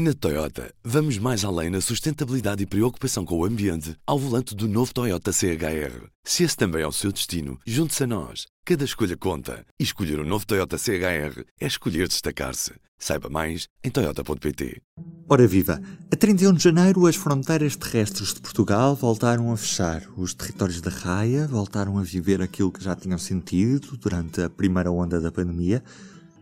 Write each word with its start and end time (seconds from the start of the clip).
Na 0.00 0.14
Toyota, 0.14 0.72
vamos 0.84 1.18
mais 1.18 1.44
além 1.44 1.70
na 1.70 1.80
sustentabilidade 1.80 2.62
e 2.62 2.66
preocupação 2.66 3.24
com 3.24 3.36
o 3.36 3.44
ambiente 3.44 3.96
ao 4.06 4.16
volante 4.16 4.54
do 4.54 4.68
novo 4.68 4.94
Toyota 4.94 5.32
CHR. 5.32 6.06
Se 6.22 6.44
esse 6.44 6.56
também 6.56 6.82
é 6.82 6.86
o 6.86 6.92
seu 6.92 7.10
destino, 7.10 7.58
junte-se 7.66 8.04
a 8.04 8.06
nós. 8.06 8.46
Cada 8.64 8.84
escolha 8.84 9.16
conta. 9.16 9.66
E 9.76 9.82
escolher 9.82 10.20
o 10.20 10.22
um 10.22 10.28
novo 10.28 10.46
Toyota 10.46 10.78
CHR 10.78 11.42
é 11.60 11.66
escolher 11.66 12.06
destacar-se. 12.06 12.74
Saiba 12.96 13.28
mais 13.28 13.66
em 13.82 13.90
Toyota.pt. 13.90 14.80
Ora 15.28 15.48
viva! 15.48 15.82
A 16.12 16.16
31 16.16 16.52
de 16.52 16.62
janeiro, 16.62 17.04
as 17.04 17.16
fronteiras 17.16 17.74
terrestres 17.74 18.32
de 18.32 18.40
Portugal 18.40 18.94
voltaram 18.94 19.50
a 19.50 19.56
fechar. 19.56 20.04
Os 20.16 20.32
territórios 20.32 20.80
da 20.80 20.90
raia 20.90 21.48
voltaram 21.48 21.98
a 21.98 22.04
viver 22.04 22.40
aquilo 22.40 22.70
que 22.70 22.84
já 22.84 22.94
tinham 22.94 23.18
sentido 23.18 23.96
durante 23.96 24.42
a 24.42 24.48
primeira 24.48 24.92
onda 24.92 25.20
da 25.20 25.32
pandemia 25.32 25.82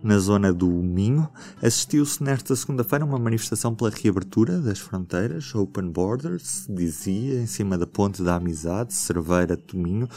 na 0.06 0.20
zona 0.20 0.52
do 0.52 0.68
Minho, 0.68 1.28
assistiu-se 1.60 2.22
nesta 2.22 2.54
segunda-feira 2.54 3.04
uma 3.04 3.18
manifestação 3.18 3.74
pela 3.74 3.90
reabertura 3.90 4.60
das 4.60 4.78
fronteiras, 4.78 5.52
Open 5.52 5.90
Borders, 5.90 6.64
dizia, 6.70 7.40
em 7.40 7.46
cima 7.46 7.76
da 7.76 7.88
Ponte 7.88 8.22
da 8.22 8.36
Amizade, 8.36 8.94
Cerveira 8.94 9.56
do 9.56 9.76
Minho. 9.76 10.08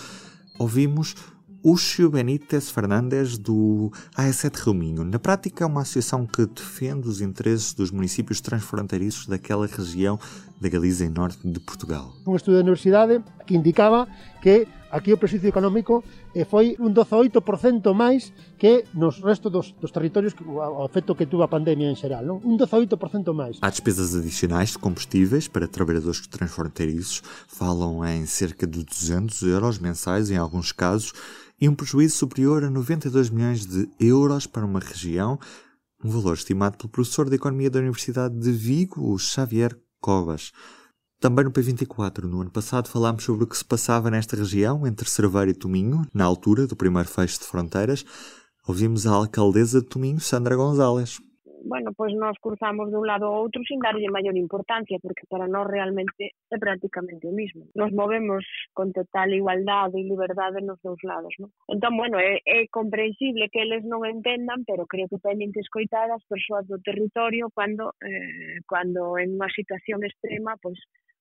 Ouvimos 0.60 1.16
Uxio 1.64 2.12
Benítez 2.12 2.70
Fernandes 2.70 3.40
do 3.40 3.92
AE7 4.16 4.64
Rio 4.64 4.74
Minho. 4.76 5.04
Na 5.04 5.18
prática, 5.18 5.64
é 5.64 5.68
uma 5.68 5.82
associação 5.82 6.24
que 6.24 6.46
defende 6.46 7.08
os 7.08 7.20
interesses 7.20 7.74
dos 7.74 7.90
municípios 7.90 8.40
transfronteiriços 8.42 9.26
daquela 9.26 9.66
região 9.66 10.20
da 10.62 10.70
Galiza 10.70 11.04
e 11.04 11.10
norte 11.10 11.40
de 11.44 11.60
Portugal. 11.60 12.14
Um 12.28 12.36
estudo 12.36 12.54
da 12.58 12.62
universidade 12.62 13.24
que 13.48 13.56
indicava 13.56 14.08
que 14.40 14.68
aquí 14.92 15.14
o 15.14 15.18
prexuizo 15.18 15.48
económico 15.48 16.04
e 16.34 16.46
foi 16.46 16.76
un 16.80 16.94
18% 16.94 17.94
máis 17.94 18.34
que 18.58 18.86
nos 18.94 19.22
restos 19.22 19.52
dos, 19.52 19.68
dos 19.80 19.92
territorios 19.92 20.34
que, 20.34 20.44
o 20.44 20.86
efecto 20.86 21.16
que 21.16 21.26
tuvo 21.26 21.44
a 21.44 21.50
pandemia 21.50 21.90
en 21.90 21.96
xeral, 21.96 22.26
non? 22.26 22.42
un 22.44 22.58
18% 22.58 22.98
máis. 23.34 23.58
Há 23.62 23.70
despesas 23.70 24.16
adicionais 24.16 24.74
de 24.74 24.80
combustíveis 24.82 25.48
para 25.48 25.68
trabalhadores 25.68 26.26
transfronteiriços, 26.28 27.22
falam 27.48 28.06
em 28.06 28.26
cerca 28.26 28.66
de 28.66 28.84
200 28.84 29.42
euros 29.44 29.80
mensais 29.80 30.30
em 30.30 30.38
alguns 30.38 30.72
casos, 30.72 31.14
e 31.60 31.68
um 31.68 31.76
prejuízo 31.76 32.18
superior 32.18 32.64
a 32.64 32.70
92 32.70 33.30
milhões 33.30 33.66
de 33.66 33.90
euros 34.00 34.48
para 34.48 34.66
uma 34.66 34.80
região, 34.80 35.38
um 36.04 36.10
valor 36.10 36.34
estimado 36.34 36.78
pelo 36.78 36.90
professor 36.90 37.30
de 37.30 37.36
Economia 37.36 37.70
da 37.70 37.80
Universidade 37.80 38.38
de 38.40 38.52
Vigo, 38.52 39.18
Xavier 39.20 39.78
Covas. 40.00 40.54
Também 41.20 41.44
no 41.44 41.52
P24, 41.52 42.24
no 42.24 42.40
ano 42.40 42.50
passado, 42.50 42.88
falámos 42.88 43.26
sobre 43.26 43.44
o 43.44 43.48
que 43.48 43.58
se 43.58 43.66
passava 43.66 44.10
nesta 44.10 44.38
região, 44.38 44.88
entre 44.88 45.10
Cerveira 45.10 45.52
e 45.52 45.54
Tominho, 45.54 46.08
na 46.14 46.24
altura 46.24 46.66
do 46.66 46.78
primeiro 46.78 47.10
fecho 47.10 47.40
de 47.40 47.46
fronteiras. 47.46 48.06
Ouvimos 48.66 49.06
a 49.06 49.12
alcaldesa 49.12 49.82
de 49.82 49.88
Tominho, 49.88 50.22
Sandra 50.22 50.56
González. 50.56 51.20
bueno, 51.64 51.92
pois 51.96 52.14
nós 52.16 52.38
cruzamos 52.42 52.90
de 52.90 52.98
un 52.98 53.06
lado 53.06 53.26
ao 53.26 53.44
outro 53.44 53.62
sin 53.68 53.80
darlle 53.80 54.10
maior 54.10 54.36
importancia, 54.36 54.98
porque 55.02 55.28
para 55.30 55.48
nós 55.48 55.68
realmente 55.68 56.34
é 56.52 56.58
prácticamente 56.58 57.28
o 57.28 57.34
mismo. 57.34 57.68
Nos 57.76 57.92
movemos 57.92 58.46
con 58.74 58.92
total 58.92 59.34
igualdade 59.34 60.00
e 60.00 60.08
liberdade 60.08 60.62
nos 60.62 60.80
dous 60.82 61.00
lados, 61.04 61.34
non? 61.40 61.52
Entón, 61.68 61.98
bueno, 61.98 62.18
é, 62.20 62.40
é 62.46 62.68
comprensible 62.72 63.50
que 63.52 63.62
eles 63.62 63.84
non 63.84 64.06
entendan, 64.08 64.64
pero 64.64 64.88
creo 64.88 65.08
que 65.12 65.20
teñen 65.20 65.52
que 65.52 65.64
escoitar 65.64 66.08
as 66.12 66.24
persoas 66.26 66.66
do 66.68 66.80
territorio 66.80 67.52
cando, 67.52 67.94
eh, 68.02 68.64
cando 68.68 69.20
en 69.20 69.36
unha 69.36 69.50
situación 69.52 70.04
extrema, 70.08 70.56
pois 70.64 70.80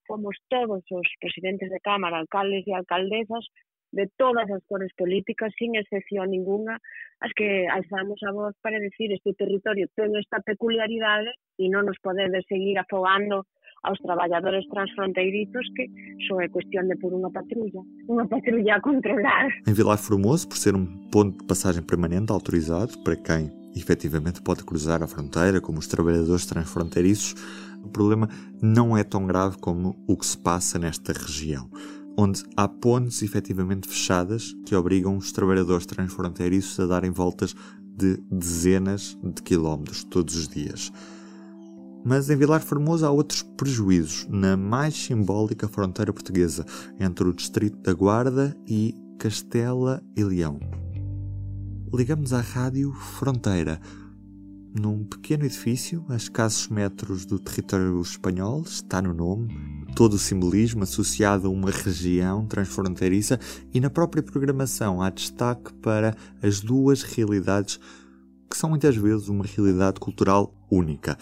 fomos 0.08 0.34
todos 0.48 0.82
os 0.90 1.08
presidentes 1.20 1.68
de 1.68 1.78
Cámara, 1.84 2.18
alcaldes 2.18 2.64
e 2.66 2.72
alcaldesas 2.72 3.44
de 3.92 4.08
todas 4.16 4.50
as 4.50 4.62
cores 4.66 4.92
políticas, 4.96 5.52
sin 5.58 5.76
excepción 5.76 6.30
ninguna, 6.30 6.80
as 7.20 7.32
que 7.36 7.68
alzamos 7.68 8.20
a 8.24 8.32
voz 8.32 8.54
para 8.60 8.80
decir 8.80 9.12
este 9.12 9.32
territorio 9.32 9.88
ten 9.96 10.12
esta 10.16 10.40
peculiaridade 10.40 11.32
e 11.56 11.68
non 11.68 11.88
nos 11.88 12.00
podedes 12.00 12.44
seguir 12.48 12.76
afogando 12.80 13.44
aos 13.82 13.98
traballadores 14.02 14.66
transfronteirizos 14.68 15.66
que 15.76 15.86
só 16.26 16.40
é 16.40 16.48
cuestión 16.48 16.90
de 16.90 16.98
pôr 16.98 17.14
unha 17.14 17.30
patrulla, 17.30 17.80
unha 18.10 18.26
patrulla 18.26 18.76
a 18.76 18.84
controlar. 18.84 19.48
Em 19.64 19.72
Vilar 19.72 19.96
Formoso, 19.96 20.48
por 20.48 20.58
ser 20.58 20.74
um 20.74 20.84
ponto 21.08 21.40
de 21.40 21.46
passagem 21.46 21.84
permanente 21.84 22.32
autorizado 22.34 22.98
para 23.06 23.16
quem 23.16 23.48
efetivamente 23.76 24.42
pode 24.42 24.64
cruzar 24.64 25.02
a 25.02 25.06
fronteira, 25.06 25.60
como 25.60 25.78
os 25.78 25.86
trabalhadores 25.86 26.46
transfronteiriços, 26.46 27.34
o 27.82 27.88
problema 27.88 28.28
não 28.60 28.96
é 28.96 29.04
tão 29.04 29.26
grave 29.26 29.58
como 29.58 29.96
o 30.06 30.16
que 30.16 30.26
se 30.26 30.36
passa 30.36 30.78
nesta 30.78 31.12
região, 31.12 31.70
onde 32.16 32.42
há 32.56 32.68
pontes 32.68 33.22
efetivamente 33.22 33.88
fechadas 33.88 34.54
que 34.66 34.74
obrigam 34.74 35.16
os 35.16 35.32
trabalhadores 35.32 35.86
transfronteiriços 35.86 36.78
a 36.80 36.86
darem 36.86 37.10
voltas 37.10 37.54
de 37.96 38.16
dezenas 38.30 39.18
de 39.22 39.42
quilómetros 39.42 40.04
todos 40.04 40.36
os 40.36 40.48
dias. 40.48 40.92
Mas 42.04 42.30
em 42.30 42.36
Vilar 42.36 42.62
Formoso 42.62 43.04
há 43.04 43.10
outros 43.10 43.42
prejuízos 43.42 44.26
na 44.30 44.56
mais 44.56 44.94
simbólica 44.94 45.68
fronteira 45.68 46.12
portuguesa 46.12 46.64
entre 46.98 47.28
o 47.28 47.34
distrito 47.34 47.76
da 47.78 47.92
Guarda 47.92 48.56
e 48.66 48.94
Castela 49.18 50.02
e 50.16 50.22
Leão. 50.22 50.60
Ligamos 51.92 52.32
à 52.32 52.40
rádio 52.40 52.92
Fronteira, 52.92 53.80
num 54.78 55.04
pequeno 55.04 55.44
edifício, 55.44 56.04
a 56.08 56.16
escassos 56.16 56.68
metros 56.68 57.26
do 57.26 57.38
território 57.38 58.00
espanhol, 58.00 58.62
está 58.62 59.02
no 59.02 59.12
nome, 59.12 59.48
todo 59.94 60.14
o 60.14 60.18
simbolismo 60.18 60.84
associado 60.84 61.48
a 61.48 61.50
uma 61.50 61.70
região 61.70 62.46
transfronteiriça 62.46 63.38
e 63.74 63.80
na 63.80 63.90
própria 63.90 64.22
programação 64.22 65.02
há 65.02 65.10
destaque 65.10 65.72
para 65.74 66.16
as 66.42 66.60
duas 66.60 67.02
realidades 67.02 67.80
que 68.50 68.56
são 68.56 68.70
muitas 68.70 68.96
vezes 68.96 69.28
uma 69.28 69.44
realidade 69.44 70.00
cultural 70.00 70.54
única. 70.70 71.18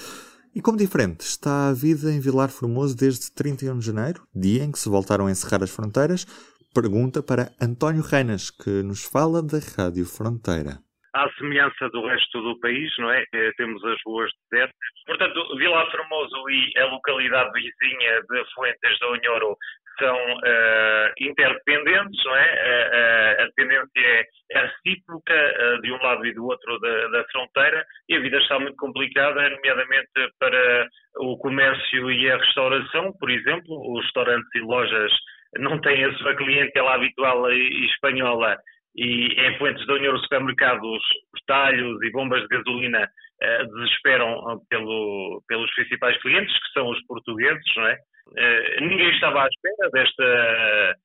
E 0.54 0.60
como 0.60 0.78
diferente 0.78 1.20
está 1.20 1.68
a 1.68 1.72
vida 1.72 2.12
em 2.12 2.20
Vilar 2.20 2.50
Formoso 2.50 2.94
desde 2.94 3.30
31 3.32 3.78
de 3.78 3.86
janeiro, 3.86 4.22
dia 4.34 4.64
em 4.64 4.70
que 4.70 4.78
se 4.78 4.88
voltaram 4.88 5.26
a 5.26 5.30
encerrar 5.30 5.62
as 5.62 5.70
fronteiras? 5.70 6.26
Pergunta 6.72 7.22
para 7.22 7.52
António 7.60 8.02
Reinas, 8.02 8.50
que 8.50 8.82
nos 8.82 9.02
fala 9.02 9.42
da 9.42 9.58
Rádio 9.58 10.06
Fronteira 10.06 10.85
à 11.16 11.31
semelhança 11.38 11.88
do 11.91 12.06
resto 12.06 12.41
do 12.43 12.59
país, 12.60 12.93
não 12.99 13.10
é? 13.10 13.25
Eh, 13.32 13.53
temos 13.56 13.82
as 13.84 13.99
ruas 14.04 14.31
desertas. 14.50 14.77
Portanto, 15.06 15.56
Vila 15.56 15.91
Formoso 15.91 16.50
e 16.50 16.78
a 16.78 16.87
localidade 16.87 17.50
vizinha 17.53 18.21
de 18.22 18.44
Fuentes 18.54 18.99
do 19.00 19.12
Unhoro 19.12 19.56
são 19.99 20.15
uh, 20.15 21.12
interdependentes, 21.19 22.25
não 22.25 22.37
é? 22.37 23.38
Uh, 23.38 23.43
a 23.43 23.44
dependência 23.47 24.27
é 24.53 24.60
recíproca 24.60 25.34
uh, 25.34 25.81
de 25.81 25.93
um 25.93 26.03
lado 26.03 26.27
e 26.27 26.34
do 26.34 26.44
outro 26.44 26.78
da, 26.81 27.09
da, 27.09 27.25
fronteira 27.33 27.84
e 28.09 28.16
a 28.16 28.21
vida 28.21 28.37
está 28.38 28.59
muito 28.59 28.77
complicada, 28.77 29.48
nomeadamente 29.48 30.10
para 30.38 30.88
o 31.16 31.38
comércio 31.38 32.10
e 32.10 32.31
a 32.31 32.37
restauração, 32.37 33.12
por 33.19 33.31
exemplo. 33.31 33.97
Os 33.97 34.04
restaurantes 34.04 34.54
e 34.54 34.60
lojas 34.60 35.12
não 35.59 35.81
têm 35.81 36.04
a 36.04 36.15
sua 36.19 36.34
clientela 36.34 36.94
habitual 36.94 37.50
e 37.50 37.87
espanhola 37.87 38.59
e 38.96 39.26
em 39.26 39.58
Fuentes 39.58 39.86
da 39.86 39.94
União 39.94 40.14
os 40.14 40.22
supermercados, 40.22 41.02
os 41.34 41.44
talhos 41.46 42.02
e 42.02 42.10
bombas 42.10 42.40
de 42.42 42.48
gasolina 42.48 43.04
uh, 43.04 43.74
desesperam 43.74 44.60
pelo, 44.70 45.42
pelos 45.46 45.72
principais 45.74 46.16
clientes, 46.22 46.52
que 46.52 46.72
são 46.72 46.88
os 46.88 47.06
portugueses, 47.06 47.76
não 47.76 47.86
é? 47.86 47.96
Uh, 48.28 48.80
ninguém 48.80 49.10
estava 49.10 49.44
à 49.44 49.48
espera 49.48 49.90
desta, 49.92 50.96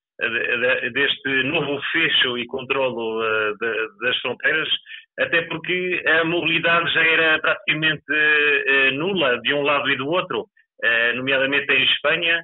deste 0.93 1.43
novo 1.43 1.81
fecho 1.91 2.37
e 2.37 2.45
controlo 2.47 3.21
de, 3.59 3.87
das 4.01 4.17
fronteiras, 4.19 4.69
até 5.19 5.41
porque 5.43 6.03
a 6.07 6.23
mobilidade 6.23 6.93
já 6.93 7.03
era 7.03 7.39
praticamente 7.39 8.03
nula 8.93 9.41
de 9.41 9.53
um 9.53 9.63
lado 9.63 9.89
e 9.89 9.97
do 9.97 10.07
outro, 10.07 10.45
nomeadamente 11.15 11.71
em 11.73 11.83
Espanha, 11.85 12.43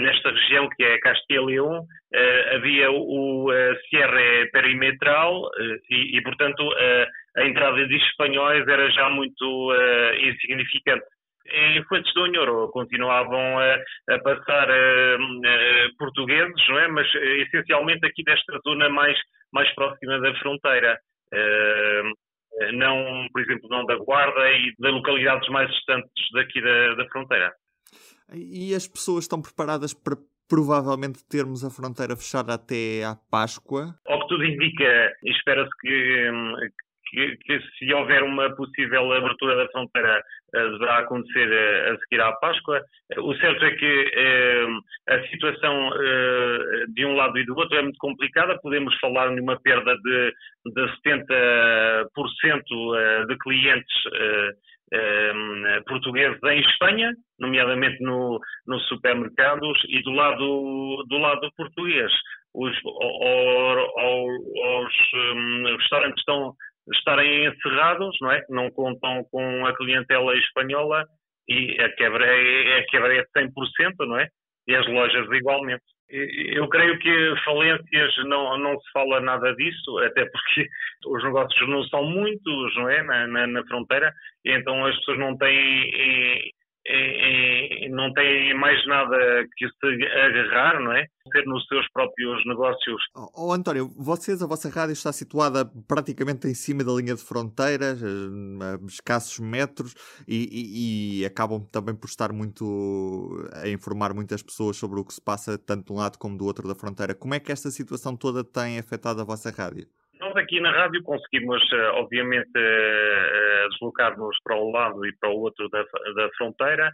nesta 0.00 0.30
região 0.30 0.68
que 0.70 0.82
é 0.82 0.98
Castilla 0.98 1.42
e 1.42 1.46
León, 1.46 1.80
uh, 1.80 2.56
havia 2.56 2.90
o, 2.90 3.46
o 3.46 3.52
Sierra 3.88 4.48
Perimetral 4.52 5.48
e, 5.90 6.18
e, 6.18 6.22
portanto, 6.22 6.68
a 7.36 7.44
entrada 7.44 7.86
de 7.86 7.96
espanhóis 7.96 8.66
era 8.66 8.90
já 8.90 9.08
muito 9.10 9.72
insignificante. 10.20 11.04
Em 11.46 11.82
Fuentes 11.84 12.12
do 12.14 12.24
Unhoro 12.24 12.70
continuavam 12.70 13.58
a, 13.58 13.74
a 14.10 14.18
passar 14.20 14.68
portugueses, 15.98 16.68
não 16.68 16.78
é? 16.78 16.88
mas 16.88 17.06
essencialmente 17.14 18.06
aqui 18.06 18.22
desta 18.22 18.58
zona 18.66 18.88
mais, 18.88 19.18
mais 19.52 19.72
próxima 19.74 20.20
da 20.20 20.34
fronteira. 20.36 20.98
não, 22.74 23.26
por 23.32 23.42
exemplo, 23.42 23.68
não 23.70 23.84
da 23.86 23.96
Guarda 23.96 24.52
e 24.52 24.72
de 24.78 24.88
localidades 24.88 25.48
mais 25.48 25.68
distantes 25.70 26.10
daqui 26.32 26.60
da, 26.60 26.94
da 26.94 27.08
fronteira. 27.08 27.52
E 28.32 28.74
as 28.74 28.86
pessoas 28.86 29.24
estão 29.24 29.40
preparadas 29.40 29.92
para 29.92 30.16
provavelmente 30.48 31.24
termos 31.28 31.64
a 31.64 31.70
fronteira 31.70 32.14
fechada 32.14 32.54
até 32.54 33.02
à 33.04 33.16
Páscoa? 33.30 33.94
Ao 34.06 34.20
que 34.20 34.28
tudo 34.28 34.44
indica, 34.44 35.12
espera-se 35.24 35.70
que, 35.80 36.30
que, 37.10 37.36
que, 37.38 37.60
se 37.78 37.92
houver 37.94 38.22
uma 38.22 38.54
possível 38.54 39.10
abertura 39.12 39.56
da 39.56 39.66
fronteira 39.70 40.22
deverá 40.52 40.98
acontecer 40.98 41.48
uh, 41.48 41.94
a 41.94 41.98
seguir 42.00 42.20
à 42.20 42.32
Páscoa. 42.32 42.84
O 43.18 43.34
certo 43.36 43.64
é 43.64 43.70
que 43.70 43.86
uh, 43.86 44.82
a 45.08 45.22
situação 45.28 45.90
de 46.94 47.06
um 47.06 47.14
lado 47.14 47.38
e 47.38 47.46
do 47.46 47.56
outro 47.56 47.78
é 47.78 47.82
muito 47.82 47.96
complicada. 47.98 48.60
Podemos 48.60 48.94
falar 48.98 49.34
de 49.34 49.40
uma 49.40 49.58
perda 49.58 49.96
de, 49.96 50.34
de 50.66 50.82
70% 51.06 53.26
de 53.26 53.38
clientes 53.38 53.94
um, 54.06 54.52
portugueses 55.86 56.38
em 56.44 56.60
Espanha, 56.60 57.12
nomeadamente 57.38 58.02
no, 58.02 58.38
nos 58.66 58.86
supermercados, 58.88 59.82
e 59.88 60.02
do 60.02 60.10
lado, 60.12 61.04
do 61.08 61.18
lado 61.18 61.50
português, 61.56 62.12
os, 62.54 62.76
os 62.76 62.84
um, 65.14 65.76
restaurantes 65.76 66.18
estão 66.18 66.54
estarem 66.92 67.46
encerrados, 67.46 68.16
não 68.20 68.30
é? 68.30 68.42
Não 68.48 68.70
contam 68.70 69.24
com 69.30 69.66
a 69.66 69.76
clientela 69.76 70.36
espanhola 70.36 71.04
e 71.48 71.80
a 71.80 71.88
quebra 71.94 72.26
é, 72.26 72.78
a 72.78 72.86
quebra 72.86 73.14
é 73.16 73.24
100%, 73.36 73.52
não 74.00 74.18
é? 74.18 74.28
E 74.68 74.74
as 74.74 74.86
lojas 74.86 75.26
igualmente. 75.32 75.82
Eu 76.12 76.68
creio 76.68 76.98
que 76.98 77.34
falências 77.42 78.14
não, 78.26 78.58
não 78.58 78.78
se 78.78 78.92
fala 78.92 79.18
nada 79.20 79.54
disso, 79.56 79.98
até 79.98 80.26
porque 80.26 80.68
os 81.06 81.24
negócios 81.24 81.68
não 81.68 81.82
são 81.84 82.04
muitos, 82.04 82.76
não 82.76 82.90
é? 82.90 83.02
Na, 83.02 83.26
na, 83.26 83.46
na 83.46 83.64
fronteira, 83.64 84.12
então 84.44 84.84
as 84.84 84.96
pessoas 84.98 85.18
não 85.18 85.36
têm 85.38 86.52
é, 86.86 87.86
é, 87.86 87.88
não 87.88 88.12
têm 88.12 88.54
mais 88.54 88.84
nada 88.86 89.16
que 89.56 89.66
se 89.68 90.04
agarrar, 90.04 90.80
não 90.80 90.92
é? 90.92 91.06
Ser 91.32 91.46
nos 91.46 91.66
seus 91.66 91.86
próprios 91.92 92.44
negócios. 92.46 93.02
Oh, 93.14 93.48
oh, 93.48 93.52
António, 93.52 93.88
vocês, 93.96 94.42
a 94.42 94.46
vossa 94.46 94.68
rádio 94.68 94.92
está 94.92 95.12
situada 95.12 95.64
praticamente 95.86 96.48
em 96.48 96.54
cima 96.54 96.82
da 96.82 96.92
linha 96.92 97.14
de 97.14 97.22
fronteiras, 97.22 98.02
a 98.02 98.84
escassos 98.86 99.38
metros, 99.38 99.94
e, 100.26 100.48
e, 100.50 101.20
e, 101.22 101.26
acabam 101.26 101.64
também 101.72 101.94
por 101.94 102.06
estar 102.06 102.32
muito 102.32 103.48
a 103.62 103.68
informar 103.68 104.12
muitas 104.12 104.42
pessoas 104.42 104.76
sobre 104.76 104.98
o 104.98 105.04
que 105.04 105.14
se 105.14 105.22
passa 105.22 105.56
tanto 105.56 105.86
de 105.86 105.92
um 105.92 105.96
lado 105.96 106.18
como 106.18 106.36
do 106.36 106.44
outro 106.44 106.66
da 106.66 106.74
fronteira. 106.74 107.14
Como 107.14 107.34
é 107.34 107.40
que 107.40 107.52
esta 107.52 107.70
situação 107.70 108.16
toda 108.16 108.42
tem 108.42 108.78
afetado 108.78 109.20
a 109.20 109.24
vossa 109.24 109.50
rádio? 109.50 109.86
Nós 110.22 110.36
aqui 110.36 110.60
na 110.60 110.70
rádio 110.70 111.02
conseguimos, 111.02 111.60
eh, 111.72 111.90
obviamente, 111.94 112.48
eh, 112.56 112.60
eh, 112.60 113.41
deslocar-nos 113.82 114.36
para 114.44 114.56
um 114.56 114.70
lado 114.70 115.04
e 115.04 115.12
para 115.18 115.30
o 115.30 115.40
outro 115.40 115.68
da, 115.68 115.82
da 115.82 116.30
fronteira, 116.36 116.92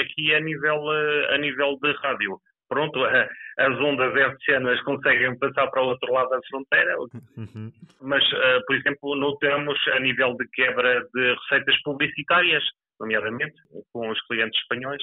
aqui 0.00 0.34
a 0.34 0.40
nível, 0.40 0.90
a 1.30 1.38
nível 1.38 1.78
de 1.82 1.92
rádio. 2.02 2.38
Pronto, 2.68 2.98
as 3.04 3.78
ondas 3.78 4.12
hertzianas 4.16 4.82
conseguem 4.82 5.38
passar 5.38 5.68
para 5.68 5.82
o 5.82 5.86
outro 5.86 6.12
lado 6.12 6.30
da 6.30 6.40
fronteira, 6.48 6.96
uhum. 6.98 7.72
mas, 8.02 8.24
por 8.66 8.74
exemplo, 8.74 9.14
notamos 9.14 9.78
a 9.94 10.00
nível 10.00 10.34
de 10.36 10.48
quebra 10.52 11.06
de 11.14 11.36
receitas 11.42 11.80
publicitárias, 11.82 12.64
nomeadamente 12.98 13.54
com 13.92 14.08
os 14.08 14.20
clientes 14.26 14.60
espanhóis, 14.60 15.02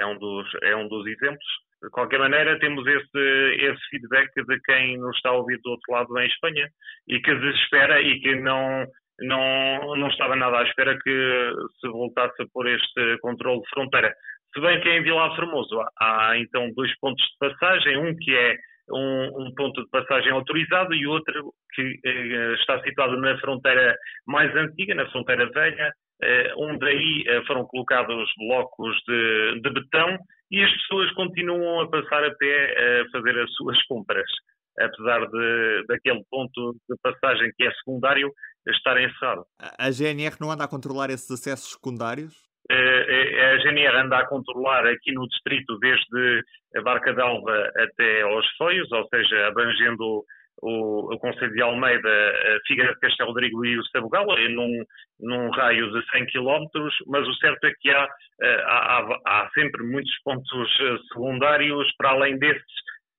é 0.00 0.06
um 0.06 0.18
dos, 0.18 0.48
é 0.62 0.74
um 0.74 0.88
dos 0.88 1.06
exemplos. 1.06 1.46
De 1.82 1.90
qualquer 1.90 2.18
maneira, 2.18 2.58
temos 2.58 2.86
esse, 2.86 3.56
esse 3.58 3.88
feedback 3.90 4.30
de 4.34 4.60
quem 4.60 4.98
nos 4.98 5.16
está 5.16 5.30
a 5.30 5.34
ouvir 5.34 5.60
do 5.62 5.70
outro 5.70 5.92
lado 5.92 6.18
em 6.18 6.26
Espanha 6.26 6.68
e 7.08 7.20
que 7.20 7.34
desespera 7.34 8.00
e 8.00 8.20
que 8.20 8.36
não, 8.36 8.86
não, 9.20 9.96
não 9.96 10.08
estava 10.08 10.36
nada 10.36 10.58
à 10.58 10.62
espera 10.64 10.98
que 10.98 11.52
se 11.80 11.88
voltasse 11.88 12.42
a 12.42 12.46
pôr 12.52 12.68
este 12.68 13.18
controle 13.20 13.60
de 13.60 13.68
fronteira. 13.70 14.14
Se 14.54 14.60
bem 14.60 14.80
que 14.80 14.88
em 14.88 15.02
Vila 15.02 15.34
Formoso 15.34 15.80
há 15.98 16.36
então 16.36 16.70
dois 16.74 16.94
pontos 16.98 17.24
de 17.24 17.38
passagem, 17.38 17.96
um 17.96 18.14
que 18.16 18.34
é 18.36 18.56
um, 18.90 19.46
um, 19.46 19.54
ponto 19.54 19.82
de 19.82 19.90
passagem 19.90 20.30
autorizado 20.32 20.94
e 20.94 21.06
outro 21.06 21.54
que 21.74 21.98
eh, 22.04 22.54
está 22.54 22.82
situado 22.82 23.16
na 23.16 23.38
fronteira 23.38 23.96
mais 24.26 24.54
antiga, 24.54 24.94
na 24.94 25.08
fronteira 25.10 25.48
velha, 25.50 25.92
eh, 26.22 26.52
onde 26.56 26.86
aí 26.86 27.24
eh, 27.26 27.42
foram 27.46 27.64
colocados 27.64 28.30
blocos 28.36 28.96
de, 29.08 29.60
de 29.62 29.70
betão 29.70 30.18
e 30.50 30.62
as 30.62 30.70
pessoas 30.70 31.10
continuam 31.12 31.80
a 31.80 31.88
passar 31.88 32.22
a 32.24 32.34
pé 32.34 33.00
a 33.00 33.10
fazer 33.10 33.38
as 33.38 33.50
suas 33.54 33.82
compras, 33.84 34.30
apesar 34.78 35.26
de, 35.26 35.84
daquele 35.88 36.22
ponto 36.30 36.74
de 36.90 36.96
passagem 37.02 37.50
que 37.56 37.64
é 37.64 37.72
secundário 37.72 38.30
estar 38.68 39.00
encerrado. 39.00 39.44
A 39.78 39.90
GNR 39.90 40.36
não 40.40 40.50
anda 40.50 40.64
a 40.64 40.68
controlar 40.68 41.10
esses 41.10 41.30
acessos 41.30 41.72
secundários? 41.72 42.34
A 42.70 43.58
GNR 43.58 43.96
anda 43.96 44.18
a 44.18 44.26
controlar 44.26 44.86
aqui 44.86 45.12
no 45.12 45.26
distrito 45.28 45.78
desde 45.78 46.42
a 46.76 46.82
Barca 46.82 47.12
d'Alva 47.12 47.70
até 47.76 48.22
aos 48.22 48.46
Foios, 48.56 48.90
ou 48.92 49.06
seja, 49.08 49.48
abrangendo 49.48 50.24
o, 50.62 51.14
o 51.14 51.18
Conselho 51.18 51.52
de 51.52 51.60
Almeida, 51.60 52.60
Figueira 52.66 52.94
de 52.94 53.00
Castelo 53.00 53.30
Rodrigo 53.30 53.64
e 53.64 53.78
o 53.78 53.84
Sabugal, 53.86 54.26
num, 54.50 54.84
num 55.20 55.50
raio 55.50 55.90
de 55.92 56.10
100 56.10 56.26
km, 56.26 56.66
mas 57.08 57.26
o 57.26 57.34
certo 57.34 57.64
é 57.64 57.72
que 57.80 57.90
há, 57.90 58.08
eh, 58.42 58.62
há, 58.66 59.18
há 59.26 59.50
sempre 59.54 59.82
muitos 59.82 60.12
pontos 60.22 60.80
eh, 60.80 60.96
secundários, 61.08 61.92
para 61.96 62.10
além 62.10 62.38
desses, 62.38 62.62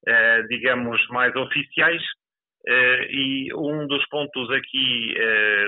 eh, 0.08 0.44
digamos, 0.44 1.06
mais 1.10 1.36
oficiais, 1.36 2.02
e 2.66 3.54
um 3.56 3.86
dos 3.88 4.08
pontos 4.08 4.50
aqui 4.52 5.16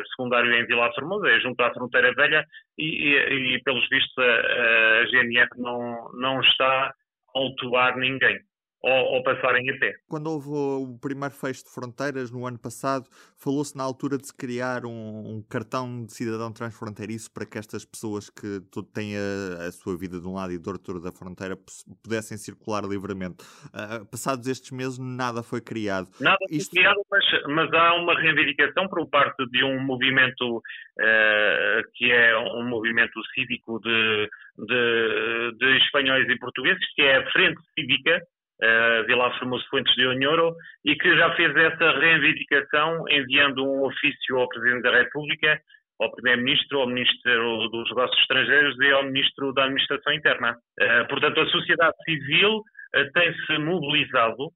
secundário 0.10 0.54
em 0.54 0.66
Vila 0.66 0.92
Formosa 0.94 1.28
é 1.30 1.40
junto 1.40 1.62
à 1.62 1.74
fronteira 1.74 2.14
velha 2.14 2.46
e, 2.78 2.86
e, 2.86 3.56
e 3.56 3.64
pelos 3.64 3.88
vistos 3.90 4.18
a, 4.18 5.02
a 5.02 5.06
GNR 5.08 5.50
não, 5.58 6.12
não 6.14 6.42
está 6.42 6.88
a 6.88 6.94
autuar 7.36 7.98
ninguém 7.98 8.40
ou, 8.86 9.16
ou 9.16 9.24
passarem 9.24 9.68
a 9.72 9.78
pé. 9.80 9.96
Quando 10.08 10.28
houve 10.28 10.48
o 10.50 11.00
primeiro 11.02 11.34
fecho 11.34 11.64
de 11.64 11.72
fronteiras 11.72 12.30
no 12.30 12.46
ano 12.46 12.60
passado, 12.60 13.10
falou-se 13.36 13.76
na 13.76 13.84
altura 13.84 14.16
de 14.18 14.28
se 14.28 14.38
criar 14.38 14.86
um, 14.86 14.92
um, 14.92 15.44
cartão 15.50 16.06
de 16.06 16.14
cidadão 16.14 16.54
transfronteiriço 16.54 17.34
para 17.34 17.48
que 17.48 17.58
estas 17.58 17.84
pessoas 17.84 18.30
que 18.30 18.62
têm 18.94 19.16
a, 19.18 19.68
a, 19.68 19.72
sua 19.72 19.98
vida 19.98 20.20
de 20.20 20.28
um 20.28 20.36
lado 20.36 20.54
e 20.54 20.60
do 20.60 20.70
outro 20.70 21.02
da 21.02 21.12
fronteira 21.12 21.58
pudessem 22.04 22.38
circular 22.38 22.84
livremente. 22.84 23.44
Uh, 23.74 24.06
passados 24.06 24.48
estes 24.48 24.70
meses, 24.70 25.00
nada 25.00 25.42
foi 25.42 25.62
criado. 25.62 26.08
Nada 26.22 26.38
foi 26.48 26.58
Isto... 26.58 26.76
criado, 26.76 27.02
mas, 27.10 27.26
mas, 27.48 27.74
há 27.74 27.96
uma 27.96 28.14
reivindicação 28.20 28.88
por 28.88 29.10
parte 29.10 29.44
de 29.50 29.64
um 29.64 29.80
movimento 29.80 30.58
uh, 30.58 31.92
que 31.96 32.12
é 32.12 32.38
um 32.38 32.70
movimento 32.70 33.20
cívico 33.34 33.80
de, 33.80 34.30
de, 34.60 35.58
de 35.58 35.78
espanhóis 35.78 36.30
e 36.30 36.38
portugueses, 36.38 36.86
que 36.94 37.02
é 37.02 37.18
a 37.18 37.32
Frente 37.32 37.60
Cívica 37.74 38.22
uh, 38.62 39.06
Vila 39.06 39.38
Formoso 39.38 39.66
Fuentes 39.70 39.94
de 39.96 40.08
Onhoro, 40.08 40.56
e 40.84 40.96
que 40.96 41.16
já 41.16 41.34
fez 41.36 41.56
essa 41.56 41.92
reivindicação 42.00 43.06
enviando 43.10 43.64
um 43.64 43.86
ofício 43.86 44.38
ao 44.38 44.50
Presidente 44.50 44.84
da 44.84 44.92
República, 44.92 45.60
ao 46.00 46.12
Primeiro-Ministro, 46.12 46.82
ao 46.82 46.88
Ministro 46.88 47.70
dos 47.70 47.90
Negócios 47.90 48.22
Estrangeiros 48.22 48.80
e 48.80 48.92
ao 48.92 49.04
Ministro 49.04 49.54
da 49.54 49.64
Administração 49.64 50.14
Interna. 50.14 50.58
Uh, 50.80 51.08
portanto, 51.08 51.40
a 51.40 51.48
sociedade 51.48 51.96
civil 52.04 52.58
uh, 52.58 53.12
tem-se 53.14 53.58
mobilizado 53.60 54.50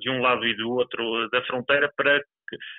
de 0.00 0.08
um 0.08 0.22
lado 0.22 0.46
e 0.46 0.56
do 0.56 0.70
outro 0.70 1.28
da 1.28 1.42
fronteira 1.42 1.90
para 1.94 2.18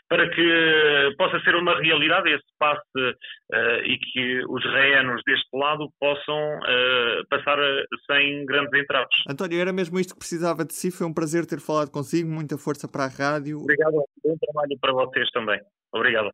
para 0.07 0.29
que 0.29 1.15
possa 1.17 1.39
ser 1.41 1.55
uma 1.55 1.79
realidade 1.79 2.29
esse 2.29 2.45
passe 2.57 2.81
uh, 2.97 3.83
e 3.83 3.97
que 3.97 4.41
os 4.47 4.63
reanos 4.63 5.21
deste 5.25 5.49
lado 5.53 5.89
possam 5.99 6.57
uh, 6.57 7.27
passar 7.29 7.57
sem 8.09 8.45
grandes 8.45 8.73
entraves. 8.79 9.23
António, 9.29 9.59
era 9.59 9.73
mesmo 9.73 9.99
isto 9.99 10.13
que 10.13 10.19
precisava 10.19 10.65
de 10.65 10.73
si. 10.73 10.91
Foi 10.91 11.07
um 11.07 11.13
prazer 11.13 11.45
ter 11.45 11.59
falado 11.59 11.91
consigo. 11.91 12.29
Muita 12.29 12.57
força 12.57 12.87
para 12.87 13.05
a 13.05 13.07
rádio. 13.07 13.59
Obrigado. 13.61 14.03
Bom 14.23 14.37
trabalho 14.39 14.77
para 14.79 14.93
vocês 14.93 15.29
também. 15.31 15.59
Obrigado. 15.93 16.31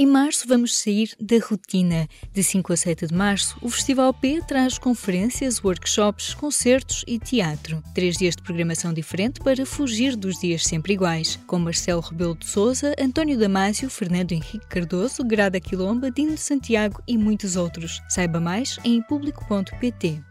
Em 0.00 0.06
março 0.06 0.46
vamos 0.46 0.78
sair 0.78 1.10
da 1.20 1.44
rotina. 1.44 2.06
De 2.32 2.40
5 2.40 2.72
a 2.72 2.76
7 2.76 3.08
de 3.08 3.14
março, 3.14 3.58
o 3.60 3.68
Festival 3.68 4.14
P 4.14 4.40
traz 4.46 4.78
conferências, 4.78 5.60
workshops, 5.60 6.34
concertos 6.34 7.04
e 7.04 7.18
teatro. 7.18 7.82
Três 7.96 8.16
dias 8.16 8.36
de 8.36 8.42
programação 8.44 8.92
diferente 8.92 9.40
para 9.40 9.66
fugir 9.66 10.14
dos 10.14 10.38
dias 10.38 10.64
sempre 10.64 10.92
iguais, 10.92 11.34
com 11.48 11.58
Marcelo 11.58 12.00
Rebelo 12.00 12.36
de 12.36 12.46
Souza, 12.46 12.94
António 12.96 13.36
Damásio, 13.36 13.90
Fernando 13.90 14.30
Henrique 14.30 14.68
Cardoso, 14.68 15.24
Grada 15.24 15.58
Quilomba, 15.58 16.12
Dino 16.12 16.38
Santiago 16.38 17.02
e 17.04 17.18
muitos 17.18 17.56
outros. 17.56 18.00
Saiba 18.08 18.38
mais 18.38 18.78
em 18.84 19.02
público.pt. 19.02 20.22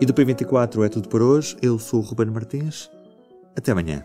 E 0.00 0.06
do 0.06 0.14
P24 0.14 0.86
é 0.86 0.88
tudo 0.88 1.08
por 1.08 1.20
hoje. 1.20 1.56
Eu 1.60 1.80
sou 1.80 1.98
o 1.98 2.02
Ruben 2.04 2.30
Martins. 2.30 2.88
Até 3.56 3.72
amanhã. 3.72 4.04